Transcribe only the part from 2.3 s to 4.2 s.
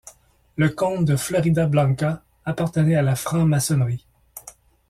appartenait à la franc-maçonnerie.